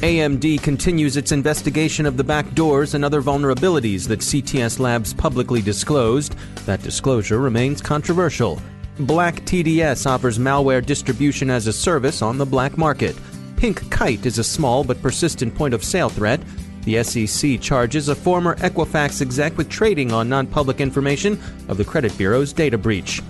[0.00, 6.36] AMD continues its investigation of the backdoors and other vulnerabilities that CTS Labs publicly disclosed.
[6.64, 8.62] That disclosure remains controversial.
[9.00, 13.14] Black TDS offers malware distribution as a service on the black market.
[13.56, 16.40] Pink Kite is a small but persistent point of sale threat.
[16.84, 21.84] The SEC charges a former Equifax exec with trading on non public information of the
[21.84, 23.20] credit bureau's data breach.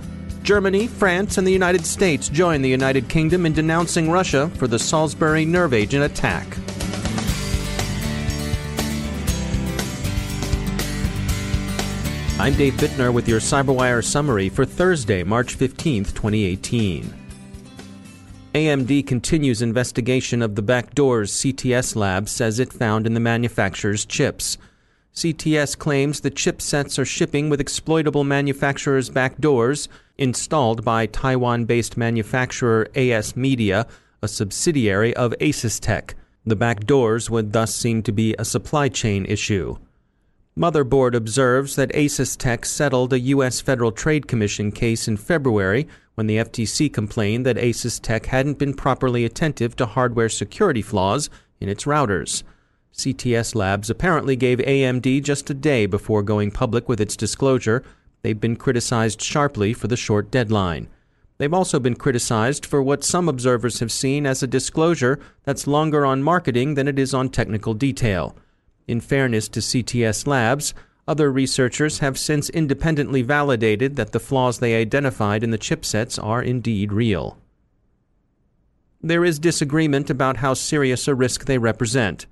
[0.43, 4.79] Germany, France, and the United States join the United Kingdom in denouncing Russia for the
[4.79, 6.47] Salisbury nerve agent attack.
[12.39, 17.13] I'm Dave Bittner with your CyberWire summary for Thursday, March 15, 2018.
[18.55, 24.57] AMD continues investigation of the backdoors CTS Lab says it found in the manufacturer's chips.
[25.13, 32.87] CTS claims the chipsets are shipping with exploitable manufacturers' backdoors installed by Taiwan based manufacturer
[32.93, 33.87] ASMedia,
[34.21, 36.13] a subsidiary of ASUSTeK.
[36.45, 39.77] The backdoors would thus seem to be a supply chain issue.
[40.57, 43.61] Motherboard observes that ASUSTeK settled a U.S.
[43.61, 49.25] Federal Trade Commission case in February when the FTC complained that ASUSTeK hadn't been properly
[49.25, 52.43] attentive to hardware security flaws in its routers.
[52.93, 57.83] CTS Labs apparently gave AMD just a day before going public with its disclosure.
[58.21, 60.87] They've been criticized sharply for the short deadline.
[61.37, 66.05] They've also been criticized for what some observers have seen as a disclosure that's longer
[66.05, 68.35] on marketing than it is on technical detail.
[68.87, 70.73] In fairness to CTS Labs,
[71.07, 76.43] other researchers have since independently validated that the flaws they identified in the chipsets are
[76.43, 77.39] indeed real.
[79.01, 82.27] There is disagreement about how serious a risk they represent.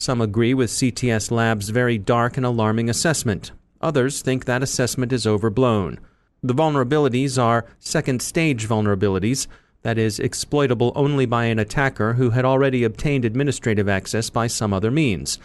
[0.00, 3.52] Some agree with CTS Lab's very dark and alarming assessment.
[3.82, 6.00] Others think that assessment is overblown.
[6.42, 9.46] The vulnerabilities are second stage vulnerabilities,
[9.82, 14.72] that is, exploitable only by an attacker who had already obtained administrative access by some
[14.72, 15.38] other means.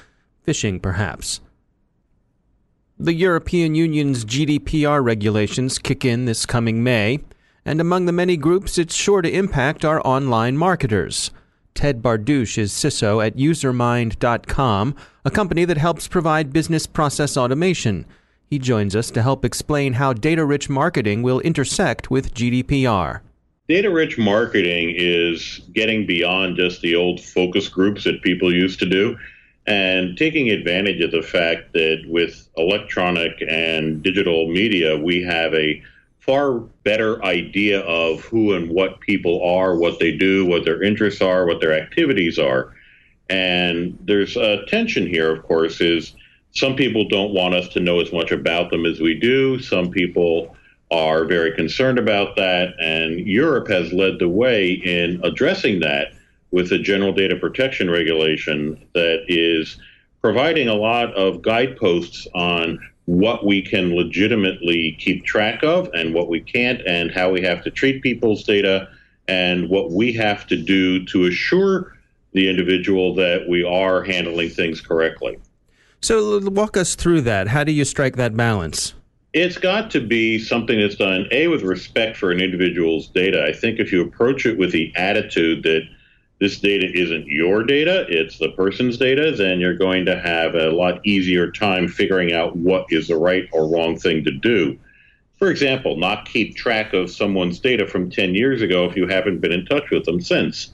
[0.47, 1.41] Phishing, perhaps.
[2.97, 7.19] The European Union's GDPR regulations kick in this coming May,
[7.65, 11.31] and among the many groups it's sure to impact are online marketers.
[11.75, 18.05] Ted Bardouche is CISO at usermind.com, a company that helps provide business process automation.
[18.49, 23.19] He joins us to help explain how data rich marketing will intersect with GDPR.
[23.67, 28.85] Data rich marketing is getting beyond just the old focus groups that people used to
[28.85, 29.17] do
[29.67, 35.81] and taking advantage of the fact that with electronic and digital media, we have a
[36.25, 36.53] far
[36.83, 41.45] better idea of who and what people are, what they do, what their interests are,
[41.45, 42.75] what their activities are.
[43.29, 46.15] And there's a tension here, of course, is
[46.51, 49.59] some people don't want us to know as much about them as we do.
[49.59, 50.55] Some people
[50.89, 52.73] are very concerned about that.
[52.79, 56.13] And Europe has led the way in addressing that
[56.51, 59.77] with the General Data Protection Regulation that is
[60.21, 66.27] providing a lot of guideposts on what we can legitimately keep track of and what
[66.27, 68.89] we can't, and how we have to treat people's data,
[69.27, 71.95] and what we have to do to assure
[72.33, 75.37] the individual that we are handling things correctly.
[76.01, 77.47] So, walk us through that.
[77.47, 78.93] How do you strike that balance?
[79.33, 83.43] It's got to be something that's done, A, with respect for an individual's data.
[83.45, 85.81] I think if you approach it with the attitude that
[86.39, 90.71] this data isn't your data, it's the person's data, then you're going to have a
[90.71, 94.77] lot easier time figuring out what is the right or wrong thing to do.
[95.37, 99.39] For example, not keep track of someone's data from 10 years ago if you haven't
[99.39, 100.73] been in touch with them since.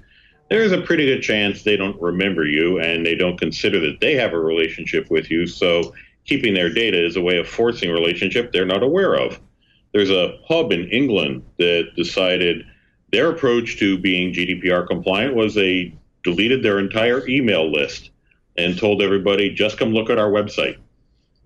[0.50, 4.16] There's a pretty good chance they don't remember you and they don't consider that they
[4.16, 5.48] have a relationship with you.
[5.48, 5.94] So
[6.26, 9.40] keeping their data is a way of forcing a relationship they're not aware of.
[9.94, 12.66] There's a pub in England that decided
[13.12, 15.94] their approach to being GDPR compliant was they
[16.24, 18.12] deleted their entire email list
[18.58, 20.78] and told everybody just come look at our website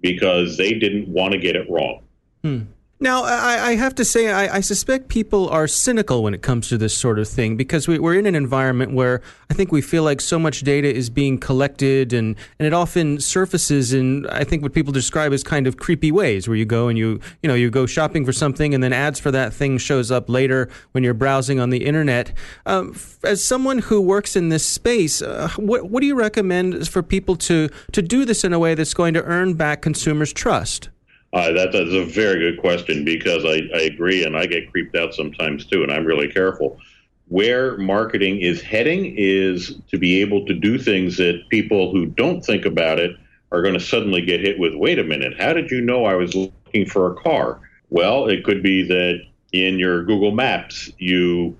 [0.02, 2.02] because they didn't want to get it wrong.
[2.44, 2.62] Hmm.
[3.06, 6.70] Now, I, I, have to say, I, I, suspect people are cynical when it comes
[6.70, 9.84] to this sort of thing because we, are in an environment where I think we
[9.84, 14.44] feel like so much data is being collected and, and it often surfaces in, I
[14.44, 17.48] think, what people describe as kind of creepy ways where you go and you, you
[17.48, 20.68] know, you go shopping for something and then ads for that thing shows up later
[20.94, 22.34] when you're browsing on the internet.
[22.66, 27.04] Um, as someone who works in this space, uh, what, what do you recommend for
[27.04, 30.90] people to, to do this in a way that's going to earn back consumers' trust?
[31.36, 34.96] Uh, that, that's a very good question because I, I agree, and I get creeped
[34.96, 36.80] out sometimes too, and I'm really careful.
[37.28, 42.42] Where marketing is heading is to be able to do things that people who don't
[42.42, 43.18] think about it
[43.52, 46.16] are going to suddenly get hit with wait a minute, how did you know I
[46.16, 47.60] was looking for a car?
[47.90, 49.20] Well, it could be that
[49.52, 51.58] in your Google Maps, you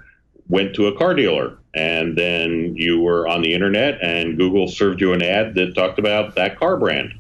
[0.48, 5.02] went to a car dealer and then you were on the internet and Google served
[5.02, 7.14] you an ad that talked about that car brand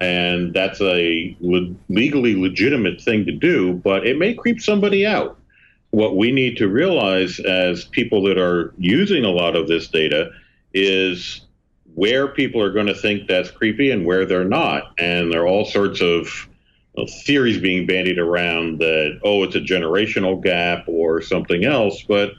[0.00, 5.38] and that's a le- legally legitimate thing to do, but it may creep somebody out.
[5.90, 10.30] What we need to realize as people that are using a lot of this data
[10.72, 11.42] is
[11.94, 14.92] where people are going to think that's creepy and where they're not.
[14.98, 16.48] And there are all sorts of
[16.96, 22.02] well, theories being bandied around that, oh, it's a generational gap or something else.
[22.02, 22.32] But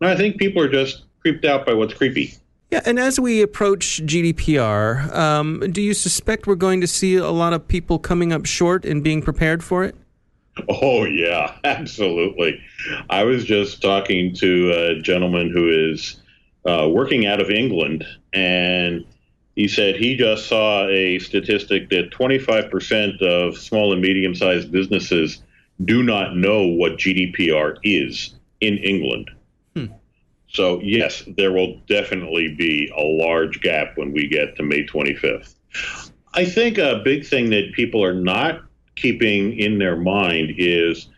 [0.00, 2.34] I think people are just creeped out by what's creepy.
[2.72, 7.28] Yeah, and as we approach GDPR, um, do you suspect we're going to see a
[7.28, 9.94] lot of people coming up short in being prepared for it?
[10.70, 12.62] Oh, yeah, absolutely.
[13.10, 16.22] I was just talking to a gentleman who is
[16.64, 19.04] uh, working out of England, and
[19.54, 25.42] he said he just saw a statistic that 25% of small and medium sized businesses
[25.84, 29.30] do not know what GDPR is in England.
[30.52, 35.54] So, yes, there will definitely be a large gap when we get to May 25th.
[36.34, 38.62] I think a big thing that people are not
[38.94, 41.08] keeping in their mind is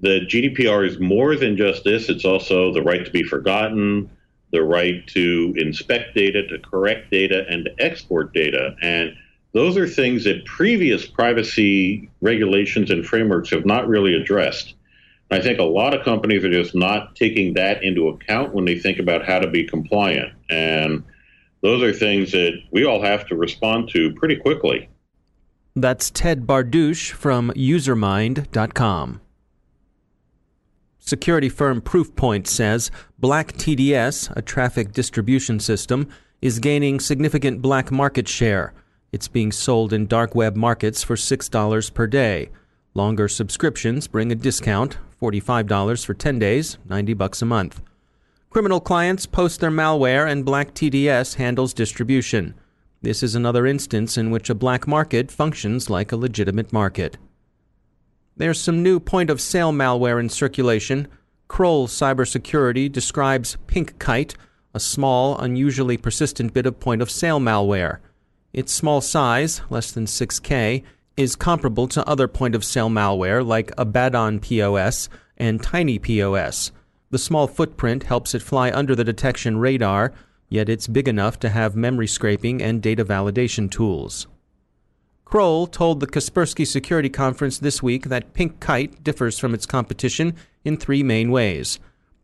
[0.00, 4.10] that GDPR is more than just this, it's also the right to be forgotten,
[4.50, 8.74] the right to inspect data, to correct data, and to export data.
[8.82, 9.14] And
[9.52, 14.74] those are things that previous privacy regulations and frameworks have not really addressed.
[15.34, 18.78] I think a lot of companies are just not taking that into account when they
[18.78, 20.32] think about how to be compliant.
[20.50, 21.04] And
[21.62, 24.88] those are things that we all have to respond to pretty quickly.
[25.74, 29.20] That's Ted Bardouche from usermind.com.
[30.98, 36.08] Security firm Proofpoint says Black TDS, a traffic distribution system,
[36.40, 38.74] is gaining significant black market share.
[39.12, 42.50] It's being sold in dark web markets for $6 per day.
[42.94, 47.80] Longer subscriptions bring a discount $45 for 10 days, 90 bucks a month.
[48.50, 52.54] Criminal clients post their malware and Black TDS handles distribution.
[53.00, 57.16] This is another instance in which a black market functions like a legitimate market.
[58.36, 61.08] There's some new point of sale malware in circulation.
[61.48, 64.34] Kroll Cybersecurity describes Pink Kite,
[64.74, 68.00] a small, unusually persistent bit of point of sale malware.
[68.52, 70.82] Its small size, less than 6K,
[71.16, 76.72] is comparable to other point of sale malware like Abaddon POS and Tiny POS.
[77.10, 80.12] The small footprint helps it fly under the detection radar,
[80.48, 84.26] yet it's big enough to have memory scraping and data validation tools.
[85.24, 90.34] Kroll told the Kaspersky Security Conference this week that Pink Kite differs from its competition
[90.64, 91.78] in three main ways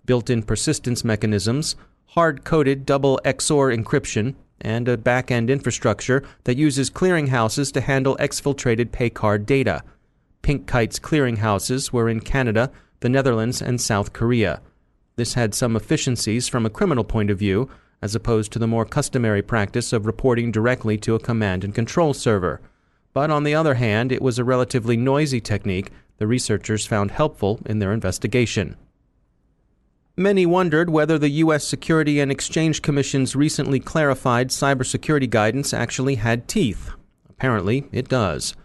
[0.04, 1.76] built in persistence mechanisms,
[2.06, 8.16] hard coded double XOR encryption, and a back end infrastructure that uses clearinghouses to handle
[8.16, 9.82] exfiltrated paycard data.
[10.42, 14.60] Pink Kite's clearinghouses were in Canada, the Netherlands, and South Korea.
[15.16, 17.68] This had some efficiencies from a criminal point of view,
[18.00, 22.14] as opposed to the more customary practice of reporting directly to a command and control
[22.14, 22.60] server.
[23.12, 27.60] But on the other hand, it was a relatively noisy technique the researchers found helpful
[27.66, 28.76] in their investigation.
[30.18, 31.64] Many wondered whether the U.S.
[31.64, 36.90] Security and Exchange Commission's recently clarified cybersecurity guidance actually had teeth.
[37.30, 38.56] Apparently, it does.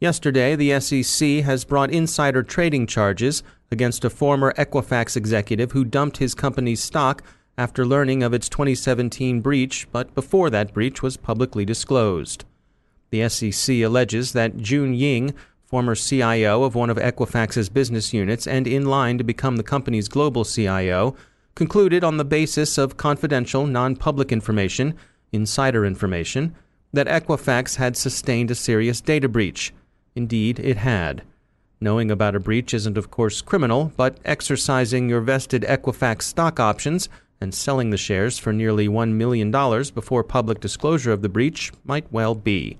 [0.00, 6.16] Yesterday, the SEC has brought insider trading charges against a former Equifax executive who dumped
[6.16, 7.22] his company's stock
[7.58, 12.46] after learning of its 2017 breach, but before that breach was publicly disclosed.
[13.10, 15.34] The SEC alleges that Jun Ying
[15.72, 20.06] former CIO of one of Equifax's business units and in line to become the company's
[20.06, 21.16] global CIO,
[21.54, 24.94] concluded on the basis of confidential, non public information,
[25.32, 26.54] insider information,
[26.92, 29.72] that Equifax had sustained a serious data breach.
[30.14, 31.22] Indeed, it had.
[31.80, 37.08] Knowing about a breach isn't, of course, criminal, but exercising your vested Equifax stock options
[37.40, 39.50] and selling the shares for nearly $1 million
[39.94, 42.76] before public disclosure of the breach might well be.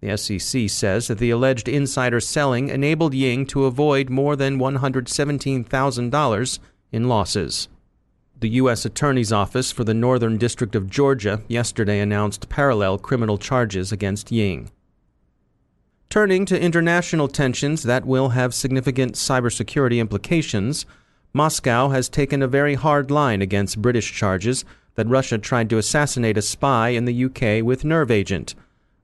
[0.00, 6.58] The SEC says that the alleged insider selling enabled Ying to avoid more than $117,000
[6.92, 7.68] in losses.
[8.38, 8.84] The U.S.
[8.84, 14.70] Attorney's Office for the Northern District of Georgia yesterday announced parallel criminal charges against Ying.
[16.10, 20.86] Turning to international tensions that will have significant cybersecurity implications,
[21.32, 26.36] Moscow has taken a very hard line against British charges that Russia tried to assassinate
[26.36, 28.54] a spy in the UK with nerve agent.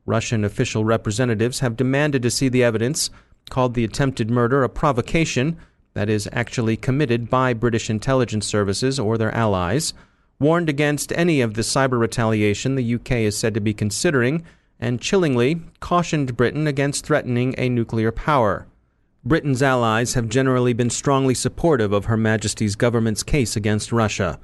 [0.07, 3.11] Russian official representatives have demanded to see the evidence,
[3.51, 5.57] called the attempted murder a provocation
[5.95, 9.95] that is actually committed by British intelligence services or their allies,
[10.39, 14.43] warned against any of the cyber retaliation the UK is said to be considering,
[14.81, 18.67] and chillingly cautioned Britain against threatening a nuclear power.
[19.25, 24.41] Britain's allies have generally been strongly supportive of Her Majesty's government's case against Russia.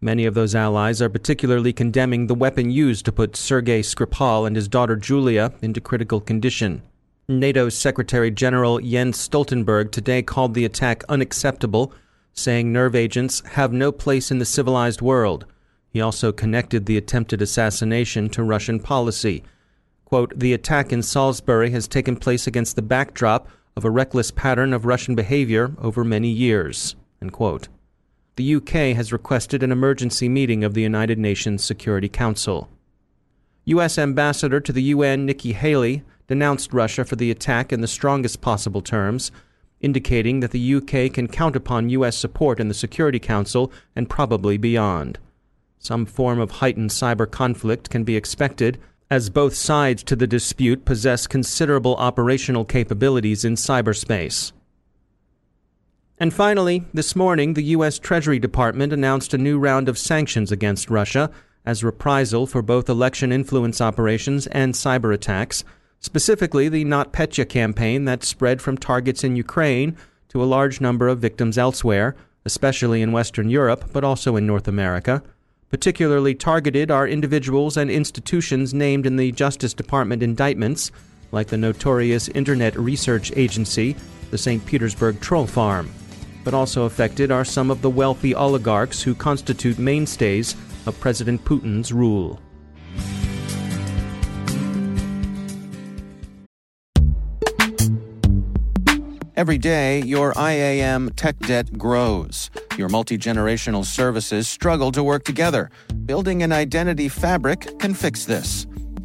[0.00, 4.54] Many of those allies are particularly condemning the weapon used to put Sergei Skripal and
[4.54, 6.82] his daughter Julia into critical condition.
[7.28, 11.92] NATO's Secretary General Jens Stoltenberg today called the attack unacceptable,
[12.32, 15.46] saying nerve agents have no place in the civilized world.
[15.88, 19.42] He also connected the attempted assassination to Russian policy.
[20.04, 24.72] Quote, the attack in Salisbury has taken place against the backdrop of a reckless pattern
[24.72, 26.94] of Russian behavior over many years.
[28.36, 32.68] The UK has requested an emergency meeting of the United Nations Security Council.
[33.64, 33.96] U.S.
[33.96, 38.82] Ambassador to the UN Nikki Haley denounced Russia for the attack in the strongest possible
[38.82, 39.32] terms,
[39.80, 42.16] indicating that the UK can count upon U.S.
[42.16, 45.18] support in the Security Council and probably beyond.
[45.78, 48.78] Some form of heightened cyber conflict can be expected,
[49.10, 54.52] as both sides to the dispute possess considerable operational capabilities in cyberspace.
[56.18, 57.98] And finally, this morning, the U.S.
[57.98, 61.30] Treasury Department announced a new round of sanctions against Russia
[61.64, 65.64] as reprisal for both election influence operations and cyber attacks
[66.00, 69.96] specifically the NotPetya campaign that spread from targets in Ukraine
[70.28, 74.68] to a large number of victims elsewhere, especially in Western Europe, but also in North
[74.68, 75.22] America.
[75.68, 80.92] Particularly targeted are individuals and institutions named in the Justice Department indictments,
[81.32, 83.96] like the notorious Internet Research Agency,
[84.30, 84.64] the St.
[84.64, 85.90] Petersburg Troll Farm.
[86.46, 90.54] But also affected are some of the wealthy oligarchs who constitute mainstays
[90.86, 92.40] of President Putin's rule.
[99.34, 102.48] Every day, your IAM tech debt grows.
[102.78, 105.68] Your multi generational services struggle to work together.
[106.04, 108.68] Building an identity fabric can fix this.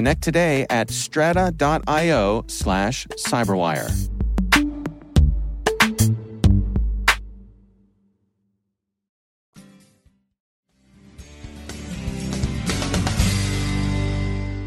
[0.00, 4.19] Connect today at strata.io slash cyberwire.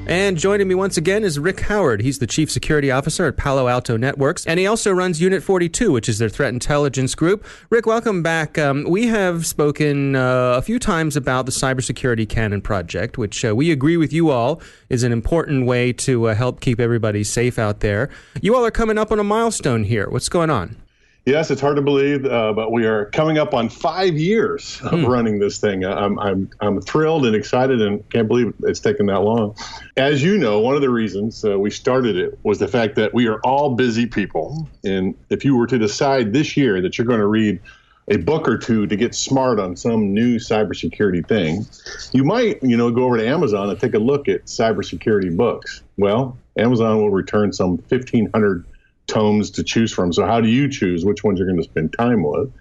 [0.05, 2.01] And joining me once again is Rick Howard.
[2.01, 5.93] He's the Chief Security Officer at Palo Alto Networks, and he also runs Unit 42,
[5.93, 7.45] which is their threat intelligence group.
[7.69, 8.57] Rick, welcome back.
[8.57, 13.55] Um, we have spoken uh, a few times about the Cybersecurity Canon Project, which uh,
[13.55, 17.57] we agree with you all is an important way to uh, help keep everybody safe
[17.57, 18.09] out there.
[18.41, 20.09] You all are coming up on a milestone here.
[20.09, 20.82] What's going on?
[21.25, 24.99] Yes, it's hard to believe, uh, but we are coming up on five years of
[24.99, 25.05] hmm.
[25.05, 25.85] running this thing.
[25.85, 29.55] I'm, I'm, I'm thrilled and excited and can't believe it's taken that long.
[29.95, 33.13] As you know, one of the reasons uh, we started it was the fact that
[33.13, 34.67] we are all busy people.
[34.83, 37.61] And if you were to decide this year that you're going to read
[38.09, 41.65] a book or two to get smart on some new cybersecurity thing,
[42.11, 45.83] you might, you know, go over to Amazon and take a look at cybersecurity books.
[45.97, 48.65] Well, Amazon will return some 1,500
[49.07, 50.13] tomes to choose from.
[50.13, 52.51] So how do you choose which ones you're going to spend time with?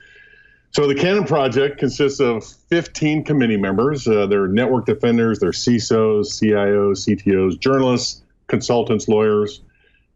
[0.73, 4.09] So the Canon Project consists of 15 committee members.
[4.09, 9.61] Uh, they're network defenders, they're CISOs, CIOs, CTOs, journalists, consultants, lawyers,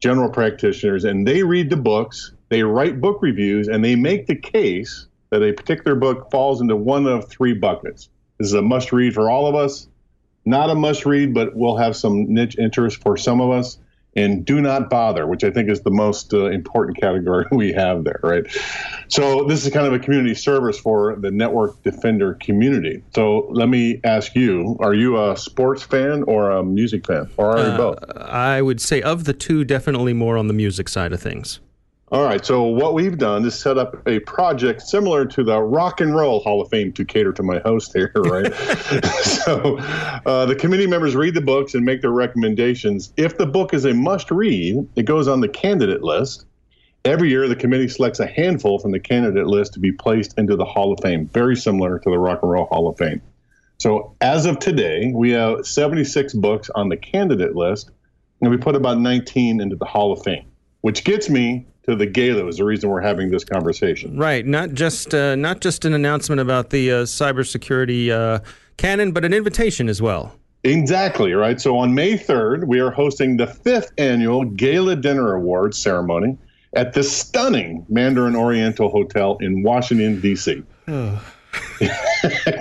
[0.00, 4.37] general practitioners, and they read the books they write book reviews and they make the
[4.37, 8.09] case that a particular book falls into one of three buckets.
[8.38, 9.88] This is a must read for all of us,
[10.45, 13.78] not a must read, but will have some niche interest for some of us.
[14.16, 18.04] And do not bother, which I think is the most uh, important category we have
[18.04, 18.44] there, right?
[19.08, 23.02] So, this is kind of a community service for the network defender community.
[23.14, 27.56] So, let me ask you are you a sports fan or a music fan, or
[27.56, 27.99] are you uh, both?
[28.16, 31.61] I would say of the two, definitely more on the music side of things.
[32.12, 32.46] All right.
[32.46, 36.38] So what we've done is set up a project similar to the Rock and Roll
[36.38, 38.54] Hall of Fame to cater to my host here, right?
[39.25, 39.78] so
[40.25, 43.12] uh, the committee members read the books and make their recommendations.
[43.16, 46.46] If the book is a must-read, it goes on the candidate list.
[47.04, 50.54] Every year, the committee selects a handful from the candidate list to be placed into
[50.54, 53.20] the Hall of Fame, very similar to the Rock and Roll Hall of Fame.
[53.78, 57.90] So as of today, we have 76 books on the candidate list,
[58.40, 60.46] and we put about 19 into the Hall of Fame,
[60.82, 64.19] which gets me to the gala is the reason we're having this conversation.
[64.19, 68.40] Right, not just uh, not just an announcement about the uh, cybersecurity uh,
[68.76, 70.35] canon, but an invitation as well.
[70.64, 71.61] Exactly right.
[71.61, 76.37] So on May third, we are hosting the fifth annual Gala Dinner Awards ceremony
[76.73, 80.62] at the stunning Mandarin Oriental Hotel in Washington D.C.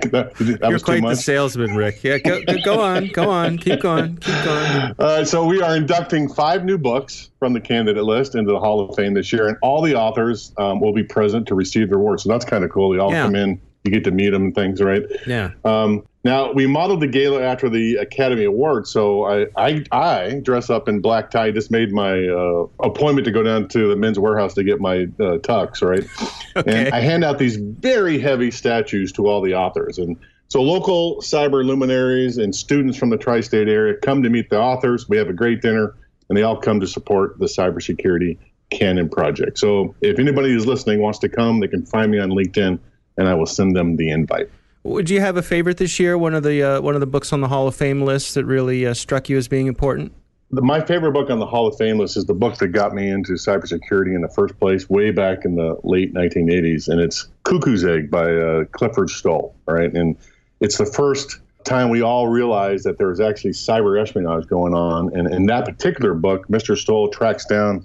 [0.11, 2.03] that, You're quite the salesman, Rick.
[2.03, 4.95] Yeah, go, go on, go on, keep going, keep going.
[4.99, 8.79] Uh, so we are inducting five new books from the candidate list into the Hall
[8.81, 11.97] of Fame this year, and all the authors um, will be present to receive their
[11.97, 12.23] awards.
[12.23, 12.91] So that's kind of cool.
[12.91, 13.23] They all yeah.
[13.23, 15.03] come in, you get to meet them and things, right?
[15.27, 15.51] Yeah.
[15.63, 20.71] Um, now we modeled the gala after the Academy Awards, so I I, I dress
[20.71, 21.51] up in black tie.
[21.51, 25.03] Just made my uh, appointment to go down to the Men's Wearhouse to get my
[25.03, 26.03] uh, tux, right?
[26.57, 26.87] okay.
[26.87, 30.17] And I hand out these very heavy statues to all the authors, and
[30.47, 35.07] so local cyber luminaries and students from the tri-state area come to meet the authors.
[35.07, 35.95] We have a great dinner,
[36.27, 38.39] and they all come to support the cybersecurity
[38.71, 39.59] canon project.
[39.59, 42.79] So if anybody who's listening wants to come, they can find me on LinkedIn,
[43.15, 44.49] and I will send them the invite.
[44.85, 46.15] Would you have a favorite this year?
[46.15, 48.45] One of the uh, one of the books on the Hall of Fame list that
[48.45, 50.13] really uh, struck you as being important?
[50.51, 53.09] My favorite book on the Hall of Fame list is the book that got me
[53.09, 57.83] into cybersecurity in the first place, way back in the late 1980s, and it's Cuckoo's
[57.83, 59.55] Egg by uh, Clifford Stoll.
[59.65, 60.15] Right, and
[60.59, 65.11] it's the first time we all realized that there was actually cyber espionage going on.
[65.17, 66.77] And in that particular book, Mr.
[66.77, 67.83] Stoll tracks down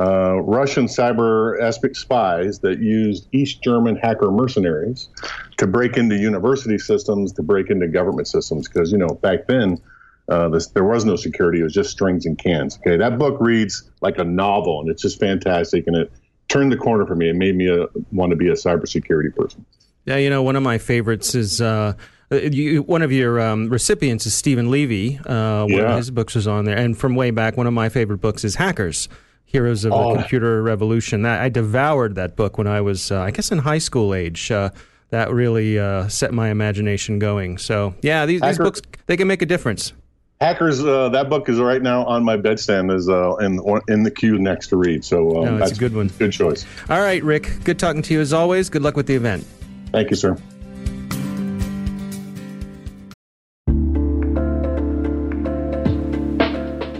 [0.00, 5.08] uh, Russian cyber aspect spies that used East German hacker mercenaries
[5.58, 8.68] to break into university systems, to break into government systems.
[8.68, 9.80] Because, you know, back then,
[10.28, 11.60] uh, this, there was no security.
[11.60, 12.78] It was just strings and cans.
[12.78, 15.86] Okay, that book reads like a novel, and it's just fantastic.
[15.86, 16.12] And it
[16.48, 17.28] turned the corner for me.
[17.28, 19.64] It made me a, want to be a cybersecurity person.
[20.04, 21.94] Yeah, you know, one of my favorites is uh,
[22.30, 25.18] uh, you, one of your um, recipients is Steven Levy.
[25.18, 25.92] Uh, one yeah.
[25.92, 28.44] of his books was on there, and from way back, one of my favorite books
[28.44, 29.08] is Hackers.
[29.46, 30.12] Heroes of oh.
[30.12, 31.22] the Computer Revolution.
[31.22, 34.50] That, I devoured that book when I was, uh, I guess, in high school age.
[34.50, 34.70] Uh,
[35.10, 37.58] that really uh, set my imagination going.
[37.58, 39.92] So, yeah, these, these, books they can make a difference.
[40.40, 40.84] Hackers.
[40.84, 44.38] Uh, that book is right now on my bedstand, is uh, in in the queue
[44.38, 45.04] next to read.
[45.04, 46.08] So um, that's a good one.
[46.08, 46.66] Good choice.
[46.90, 47.50] All right, Rick.
[47.64, 48.68] Good talking to you as always.
[48.68, 49.46] Good luck with the event.
[49.92, 50.36] Thank you, sir.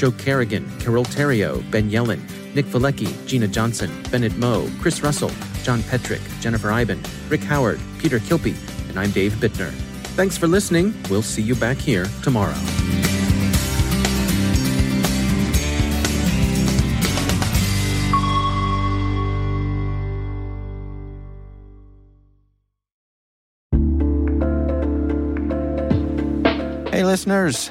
[0.00, 2.22] Joe Carrigan, Carole Theriault, Ben Yelin,
[2.54, 5.30] Nick Veliky, Gina Johnson, Bennett Moe, Chris Russell,
[5.62, 8.56] John Petrik, Jennifer Eiben, Rick Howard, Peter Kilpe,
[8.88, 9.70] and I'm Dave Bittner.
[10.16, 10.94] Thanks for listening.
[11.10, 12.54] We'll see you back here tomorrow.
[26.90, 27.70] Hey, listeners.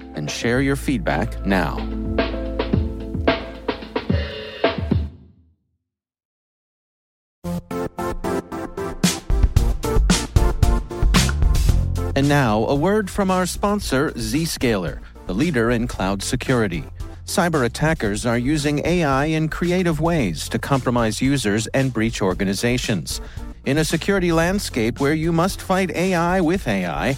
[0.15, 1.77] and share your feedback now.
[12.13, 16.83] And now, a word from our sponsor, Zscaler, the leader in cloud security.
[17.25, 23.21] Cyber attackers are using AI in creative ways to compromise users and breach organizations.
[23.65, 27.17] In a security landscape where you must fight AI with AI,